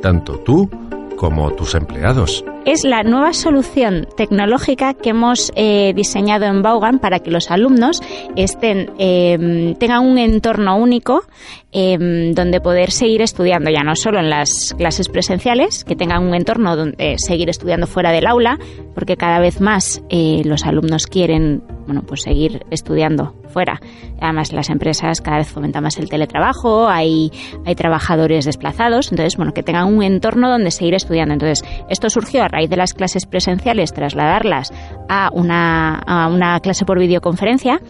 [0.00, 0.70] tanto tú
[1.16, 2.44] como tus empleados?
[2.64, 8.00] es la nueva solución tecnológica que hemos eh, diseñado en Vaughan para que los alumnos
[8.36, 11.24] estén, eh, tengan un entorno único
[11.72, 16.34] eh, donde poder seguir estudiando, ya no solo en las clases presenciales, que tengan un
[16.34, 18.58] entorno donde seguir estudiando fuera del aula,
[18.94, 23.80] porque cada vez más los alumnos quieren bueno, pues seguir estudiando fuera.
[24.20, 27.30] Además, las empresas cada vez fomentan más el teletrabajo, hay,
[27.64, 31.34] hay trabajadores desplazados, entonces, bueno, que tengan un entorno donde seguir estudiando.
[31.34, 34.72] Entonces, esto surgió a raíz de las clases presenciales, trasladarlas
[35.08, 37.80] a una, a una clase por videoconferencia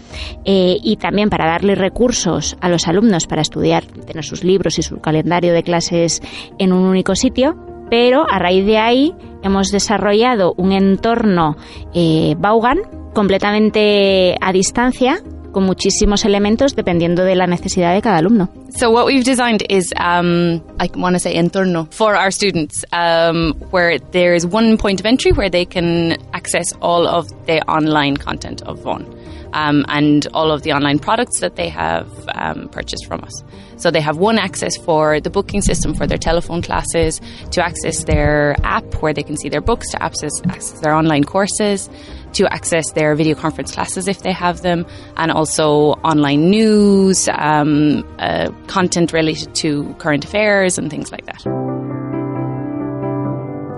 [0.44, 4.82] eh, y también para darle recursos a los alumnos para estudiar, tener sus libros y
[4.82, 6.22] su calendario de clases
[6.58, 7.73] en un único sitio.
[7.94, 11.56] Pero a raíz de ahí hemos desarrollado un entorno
[11.94, 12.78] eh, Vaughan
[13.14, 18.48] completamente a distancia con muchísimos elementos dependiendo de la necesidad de cada alumno.
[18.76, 23.54] So what we've designed is, um, I want to say entorno for our students, um,
[23.70, 28.16] where there is one point of entry where they can access all of the online
[28.16, 29.06] content of Vaughan.
[29.54, 33.44] Um, and all of the online products that they have um, purchased from us.
[33.76, 37.20] So they have one access for the booking system for their telephone classes,
[37.52, 41.22] to access their app where they can see their books, to access, access their online
[41.22, 41.88] courses,
[42.32, 44.84] to access their video conference classes if they have them,
[45.16, 51.46] and also online news, um, uh, content related to current affairs, and things like that.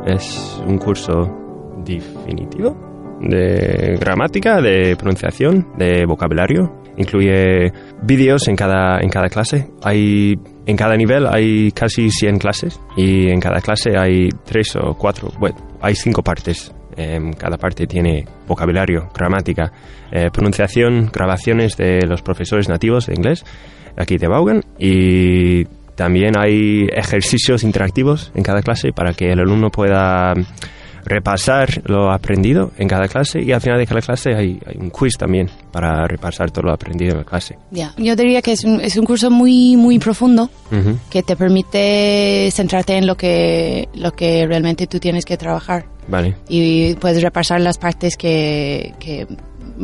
[0.07, 1.29] Es un curso
[1.85, 6.83] definitivo de gramática, de pronunciación, de vocabulario.
[6.97, 9.69] Incluye vídeos en cada, en cada clase.
[9.83, 14.95] Hay, en cada nivel hay casi 100 clases y en cada clase hay tres o
[14.95, 16.73] cuatro, bueno, hay cinco partes.
[16.97, 19.71] Em, cada parte tiene vocabulario, gramática,
[20.11, 23.45] eh, pronunciación, grabaciones de los profesores nativos de inglés
[23.99, 29.71] aquí de Vaughan y también hay ejercicios interactivos en cada clase para que el alumno
[29.71, 30.35] pueda
[31.07, 34.91] repasar lo aprendido en cada clase y al final de cada clase hay, hay un
[34.91, 37.57] quiz también para repasar todo lo aprendido en la clase.
[37.71, 37.95] Yeah.
[37.97, 40.99] Yo diría que es un, es un curso muy, muy profundo Ujú.
[41.09, 45.87] que te permite centrarte en lo que, lo que realmente tú tienes que trabajar.
[46.09, 46.37] Vale.
[46.49, 49.27] y puedes repasar las partes que, que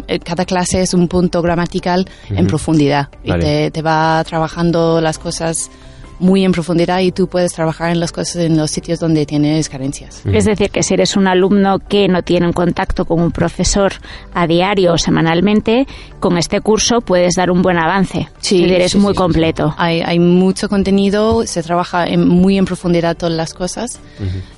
[0.07, 2.47] eh, cada clase es un punto gramatical en Ujú.
[2.47, 3.45] profundidad y Vale.
[3.45, 5.69] te, te va trabajando las cosas
[6.19, 9.69] muy en profundidad y tú puedes trabajar en las cosas en los sitios donde tienes
[9.69, 10.23] carencias.
[10.27, 13.93] Es decir, que si eres un alumno que no tiene un contacto con un profesor
[14.35, 15.87] a diario o semanalmente,
[16.21, 18.29] con este curso puedes dar un buen avance.
[18.41, 19.75] Sí, es decir, es sí, muy sí, completo.
[19.79, 23.99] Hay, hay mucho contenido, se trabaja en- muy en profundidad todas las cosas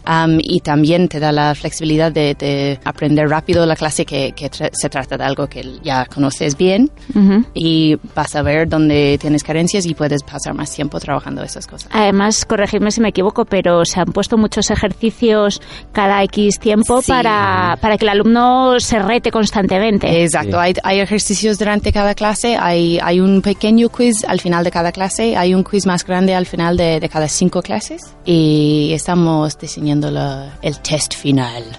[0.04, 4.50] am, y también te da la flexibilidad de, de aprender rápido la clase que, que
[4.50, 7.44] tra- se trata de algo que ya conoces bien Ujú.
[7.54, 11.88] y vas a ver dónde tienes carencias y puedes pasar más tiempo trabajando esas cosas.
[11.92, 15.60] Además, corregidme si me equivoco, pero se han puesto muchos ejercicios
[15.92, 17.10] cada X tiempo Sí.
[17.12, 20.22] para, para que el alumno se rete constantemente.
[20.22, 20.56] Exacto, Sí.
[20.60, 24.92] hay, hay ejercicios durante cada clase, hay, hay un pequeño quiz al final de cada
[24.92, 29.58] clase, hay un quiz más grande al final de, de cada cinco clases y estamos
[29.58, 31.62] diseñando la- el test final.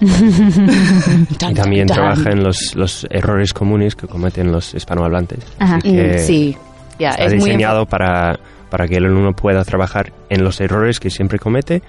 [1.30, 2.14] Y también tan, tan.
[2.14, 5.40] trabaja en los, los errores comunes que cometen los hispanohablantes.
[5.58, 5.76] Ajá.
[5.76, 6.56] Así que Mm, sí,
[6.98, 8.38] ya, está es muy diseñado para,
[8.70, 11.82] para que el alumno pueda trabajar en los errores que siempre comete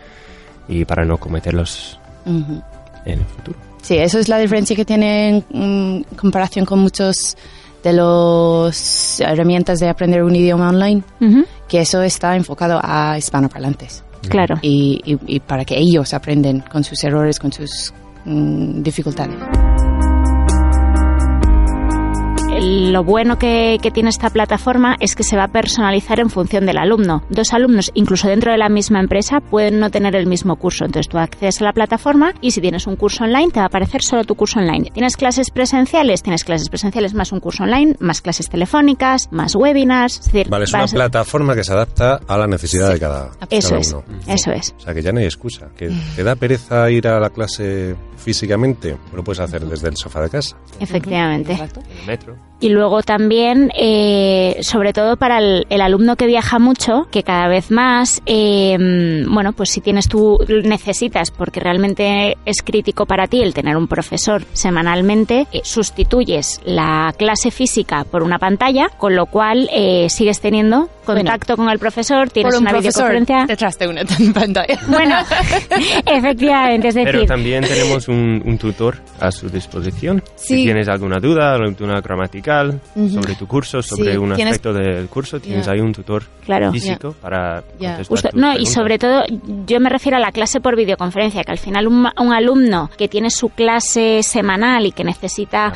[0.68, 2.62] y para no cometerlos enfo- Ujú.
[3.06, 3.58] en el futuro.
[3.82, 7.38] Sí, eso es la diferencia que tiene en comparación con muchos
[7.84, 14.04] de los herramientas de aprender un idioma online, Ujú, que eso está enfocado a hispanoparlantes
[14.30, 14.56] Claro.
[14.62, 17.94] y, y- y para que ellos aprenden con sus errores, con sus
[18.26, 19.36] mm, dificultades.
[22.60, 26.66] Lo bueno que, que tiene esta plataforma es que se va a personalizar en función
[26.66, 27.22] del alumno.
[27.30, 30.86] Dos alumnos, incluso dentro de la misma empresa, pueden no tener el mismo curso.
[30.86, 33.68] Entonces tú accedes a la plataforma y si tienes un curso online, te va a
[33.68, 34.90] aparecer solo tu curso online.
[34.92, 36.24] ¿Tienes clases presenciales?
[36.24, 40.20] Tienes clases presenciales más un curso online, más clases telefónicas, más webinars.
[40.20, 43.70] Es decir, Vale, es una plataforma que se adapta a la necesidad de cada, Eso
[43.70, 44.04] cada es, uno.
[44.28, 44.74] eso es.
[44.78, 45.68] O sea que ya no hay excusa.
[45.78, 50.22] Que te da pereza ir a la clase físicamente, lo puedes hacer desde el sofá
[50.22, 50.58] de casa.
[50.80, 51.52] Efectivamente.
[51.52, 51.82] Exacto.
[52.00, 52.47] El metro.
[52.60, 57.48] Y luego también, eh, sobre todo para el, el alumno que viaja mucho, que cada
[57.48, 63.42] vez más, eh, bueno, pues si tienes tú, necesitas, porque realmente es crítico para ti
[63.44, 69.28] el tener un profesor semanalmente, eh, sustituyes la clase física por una pantalla, con lo
[69.28, 73.46] cual eh, sigues teniendo contacto con el profesor, tienes Por un una profesor videoconferencia.
[73.48, 74.02] detrás de una
[74.34, 74.80] pantalla.
[74.88, 75.16] Bueno,
[76.06, 80.22] efectivamente, es Pero decir, también tenemos un, un tutor a su disposición.
[80.36, 80.58] Sí.
[80.58, 82.02] Si tienes alguna duda, alguna
[82.96, 86.72] sobre tu curso, sobre Sí, un tienes- aspecto del curso, tienes ahí un tutor Claro.
[86.72, 89.24] físico para contestar tus no, y sobre todo,
[89.66, 93.08] yo me refiero a la clase por videoconferencia, que al final un, un alumno que
[93.08, 95.70] tiene su clase semanal y que necesita Ah,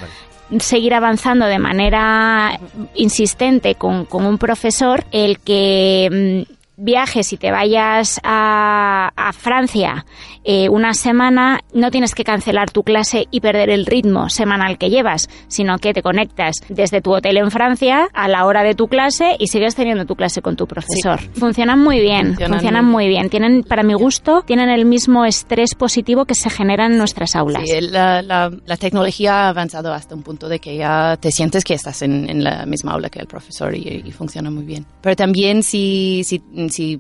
[0.50, 0.60] vale.
[0.62, 2.60] seguir avanzando de manera
[2.96, 10.06] insistente con, con un profesor, el que mm, viajes y te vayas a, a Francia
[10.44, 14.90] eh, una semana, no tienes que cancelar tu clase y perder el ritmo semanal que
[14.90, 18.88] llevas, sino que te conectas desde tu hotel en Francia a la hora de tu
[18.88, 21.20] clase y sigues teniendo tu clase con tu profesor.
[21.36, 23.30] Funcionan muy bien, Funcionan funcionan, muy muy bien.
[23.30, 27.64] Tienen, para mi gusto, tienen el mismo estrés positivo que se genera en nuestras aulas.
[27.66, 31.64] Sí, la, la- la tecnología ha avanzado hasta un punto de que ya te sientes
[31.64, 34.86] que estás en, en la misma aula que el profesor y, y funciona muy bien.
[35.02, 36.42] Pero también si, si,
[36.72, 37.00] si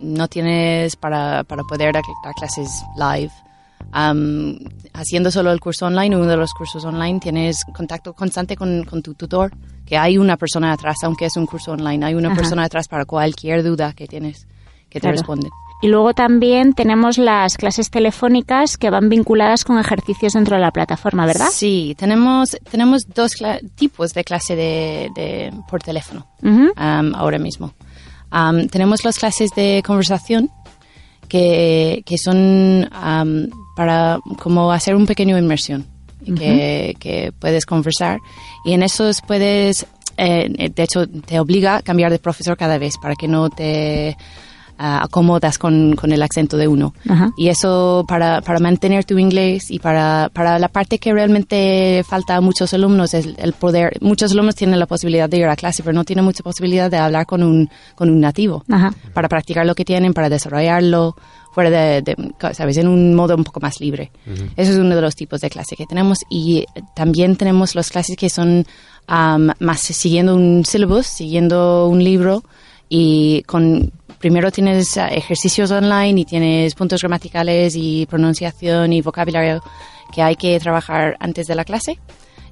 [0.00, 3.30] no tienes para, para poder dar, dar clases live,
[3.92, 4.58] am,
[4.92, 9.02] haciendo solo el curso online, uno de los cursos online, tienes contacto constante con, con
[9.02, 9.52] tu tutor,
[9.86, 12.36] que hay una persona atrás, aunque es un curso online, hay una Ajá.
[12.36, 14.46] persona atrás para cualquier duda que tienes,
[14.88, 15.48] que te responde.
[15.82, 20.70] Y luego también tenemos las clases telefónicas que van vinculadas con ejercicios dentro de la
[20.70, 21.48] plataforma, ¿verdad?
[21.52, 23.32] Sí, tenemos, tenemos dos
[23.74, 26.26] tipos de clase de, de- por teléfono
[26.76, 27.74] am, ahora mismo.
[28.36, 30.50] Am, tenemos las clases de conversación
[31.28, 35.86] que, que son am, para como hacer un pequeño inmersión
[36.20, 38.18] y que, que puedes conversar.
[38.64, 42.94] Y en esos puedes, eh, de hecho, te obliga a cambiar de profesor cada vez
[43.00, 44.16] para que no te
[44.78, 46.94] ah, acomodas con, con el acento de uno.
[47.08, 47.32] Ajá.
[47.36, 52.36] Y eso para, para mantener tu inglés y para, para la parte que realmente falta
[52.36, 53.98] a muchos alumnos es el poder.
[54.00, 56.98] Muchos alumnos tienen la posibilidad de ir a clase, pero no tienen mucha posibilidad de
[56.98, 58.92] hablar con un, con un nativo Ajá.
[59.12, 61.14] para practicar lo que tienen, para desarrollarlo
[61.54, 62.16] fuera de, de,
[62.52, 62.76] ¿sabes?
[62.78, 64.10] En un modo un poco más libre.
[64.56, 66.18] Eso es uno de los tipos de clase que tenemos.
[66.28, 68.66] Y también tenemos las clases que son
[69.06, 72.42] am, más siguiendo un syllabus, siguiendo un libro
[72.88, 73.92] y con...
[74.24, 79.62] Primero tienes ah, ejercicios online y tienes puntos gramaticales y pronunciación y vocabulario
[80.14, 81.98] que hay que trabajar antes de la clase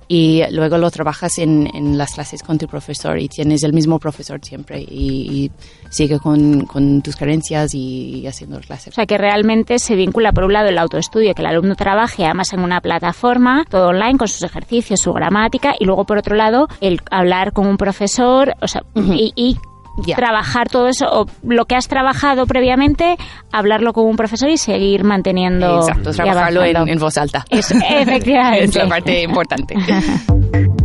[0.07, 3.99] y luego lo trabajas en, en las clases con tu profesor y tienes el mismo
[3.99, 5.51] profesor siempre y, y
[5.89, 8.91] sigue con, con tus carencias y, haciendo la clase.
[8.91, 12.27] O sea que realmente se vincula por un lado el autoestudio, que el alumno trabaje
[12.27, 16.37] además en una plataforma, todo online, con sus ejercicios, su gramática, y luego por otro
[16.37, 19.57] lado el hablar con un profesor, o sea, y
[19.99, 20.17] Ya.
[20.17, 23.17] trabajar todo eso, o lo que has trabajado previamente,
[23.51, 25.81] hablarlo con un profesor y seguir manteniendo.
[25.81, 27.45] Exacto, trabajarlo en voz alta.
[27.51, 28.65] Eso, efectivamente.
[28.65, 29.75] es la parte importante.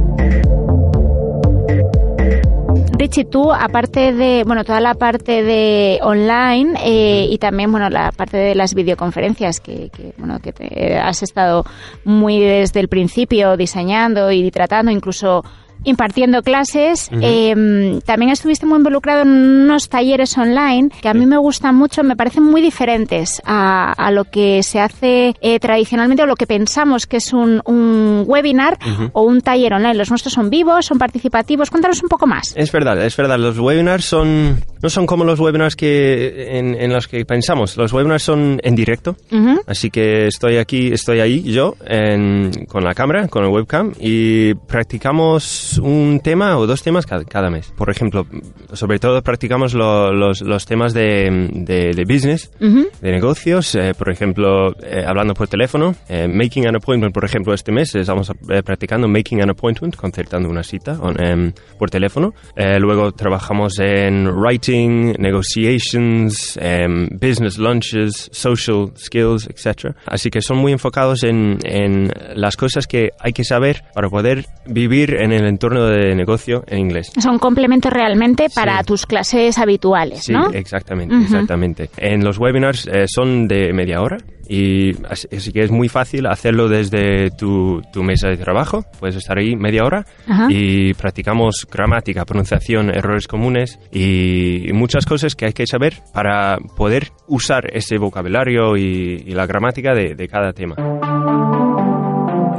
[2.97, 8.11] Richie, tú, aparte de, bueno, toda la parte de online eh, y también, bueno, la
[8.11, 11.63] parte de las videoconferencias que, que, bueno, que te has estado
[12.05, 15.43] muy desde el principio diseñando y tratando, incluso
[15.83, 17.09] impartiendo clases.
[17.21, 22.03] Eh, también estuviste muy involucrado en unos talleres online que a mí me gustan mucho,
[22.03, 26.47] me parecen muy diferentes a, a lo que se hace eh, tradicionalmente o lo que
[26.47, 28.77] pensamos que es un, un webinar
[29.13, 29.95] o un taller online.
[29.95, 31.69] Los nuestros son vivos, son participativos.
[31.69, 32.53] Cuéntanos un poco más.
[32.55, 33.37] Es verdad, es verdad.
[33.39, 37.77] Los webinars son no son como los webinars que en, en los que pensamos.
[37.77, 39.15] Los webinars son en directo.
[39.31, 39.61] Ujú.
[39.67, 44.53] Así que estoy aquí, estoy ahí yo en- con la cámara, con el webcam y
[44.53, 47.73] practicamos un tema o dos temas cada, cada mes.
[47.77, 48.25] Por ejemplo,
[48.73, 52.87] sobre todo practicamos lo- los, los temas de, de- de business, Ujú.
[53.01, 53.75] de negocios.
[53.75, 57.13] eh, por ejemplo, eh, hablando por teléfono, eh, making an appointment.
[57.13, 61.53] Por ejemplo, este mes estamos eh, practicando making an appointment, concertando una cita on- em,
[61.77, 62.33] por teléfono.
[62.55, 69.95] Eh, luego trabajamos en writing, negotiations, em, business lunches, social skills, etc.
[70.05, 74.45] Así que son muy enfocados en, en las cosas que hay que saber para poder
[74.65, 77.11] vivir en el entorno de negocio en inglés.
[77.19, 78.85] Son complementos realmente para Sí.
[78.85, 80.49] tus clases habituales, Sí, ¿no?
[80.51, 81.23] exactamente, Ujú.
[81.23, 81.89] exactamente.
[81.97, 84.17] En los webinars eh, son de media hora
[84.49, 88.85] y así, así que es muy fácil hacerlo desde tu, tu mesa de trabajo.
[88.99, 90.47] Puedes estar ahí media hora Ajá.
[90.49, 96.57] y practicamos gramática, pronunciación, errores comunes y, y muchas cosas que hay que saber para
[96.77, 100.75] poder usar ese vocabulario y, y la gramática de, de cada tema.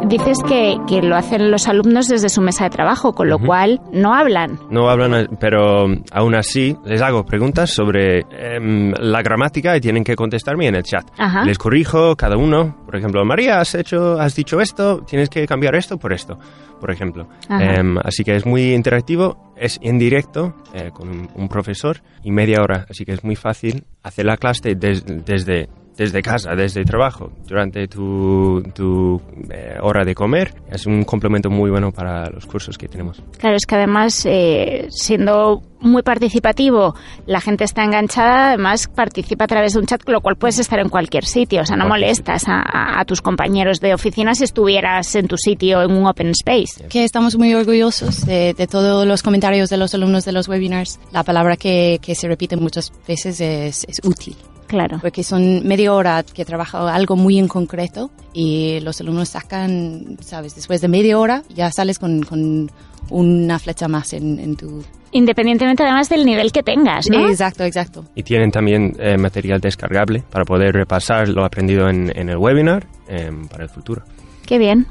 [0.08, 3.80] Dices que, que lo hacen los alumnos desde su mesa de trabajo, con lo cual
[3.92, 4.58] no hablan.
[4.70, 10.04] No hablan, eh, pero aún así les hago preguntas sobre em, la gramática y tienen
[10.04, 11.04] que contestarme en el chat.
[11.18, 11.44] Ajá.
[11.44, 12.78] Les corrijo cada uno.
[12.86, 16.38] Por ejemplo, María, has hecho, has dicho esto, tienes que cambiar esto por esto,
[16.80, 17.28] por ejemplo.
[17.50, 22.30] Em, así que es muy interactivo, es en directo eh, con un, un profesor y
[22.30, 22.86] media hora.
[22.88, 27.32] Así que es muy fácil hacer la clase des- desde desde casa, desde el trabajo,
[27.46, 30.54] durante tu, tu eh, hora de comer.
[30.70, 33.20] Es un complemento muy bueno para los cursos que tenemos.
[33.38, 36.94] Claro, es que además, eh, siendo muy participativo,
[37.26, 40.58] la gente está enganchada, además participa a través de un chat, con lo cual puedes
[40.60, 44.34] estar en cualquier sitio, o sea, no molestas a, a- a tus compañeros de oficina
[44.34, 46.86] si estuvieras en tu sitio en un open space.
[46.88, 51.00] que estamos muy orgullosos de, de todos los comentarios de los alumnos de los webinars.
[51.12, 54.36] La palabra que, que se repite muchas veces es, es útil.
[54.68, 54.98] Claro.
[55.00, 60.54] Porque son media hora que trabaja algo muy en concreto y los alumnos sacan, sabes,
[60.54, 62.70] después de media hora ya sales con, con
[63.10, 64.84] una flecha más en, en tu...
[65.10, 67.30] Independientemente además del nivel que tengas, ¿no?
[67.30, 68.04] Exacto, exacto.
[68.14, 72.86] Y tienen también eh, material descargable para poder repasar lo aprendido en, en el webinar
[73.08, 74.02] em, para el futuro.
[74.44, 74.86] Qué bien.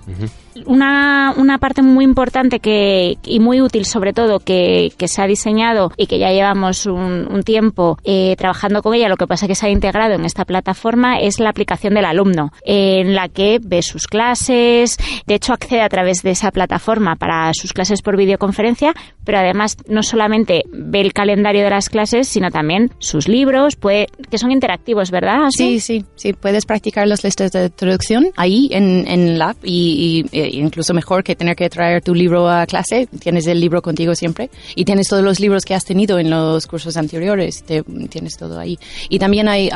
[0.65, 5.27] Una, una parte muy importante que, y muy útil sobre todo que, que se ha
[5.27, 9.45] diseñado y que ya llevamos un, un tiempo eh, trabajando con ella, lo que pasa
[9.45, 13.29] es que se ha integrado en esta plataforma, es la aplicación del alumno, en la
[13.29, 18.01] que ve sus clases, de hecho accede a través de esa plataforma para sus clases
[18.01, 18.93] por videoconferencia,
[19.23, 24.07] pero además no solamente ve el calendario de las clases, sino también sus libros, puede,
[24.29, 25.47] que son interactivos, ¿verdad?
[25.49, 26.33] Sí, sí, sí.
[26.33, 31.23] Puedes practicar las listas de traducción ahí en, en la app y, y, incluso mejor
[31.23, 33.07] que tener que traer tu libro a clase.
[33.19, 36.67] Tienes el libro contigo siempre y tienes todos los libros que has tenido en los
[36.67, 37.63] cursos anteriores.
[37.63, 38.77] Te- tienes todo ahí.
[39.09, 39.69] Y también hay,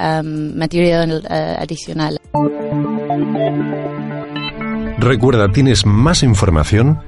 [0.00, 2.18] um, material eh, adicional.
[4.98, 7.00] Recuerda, tienes más información,